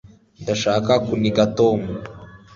[0.41, 1.79] ndashaka kuniga tom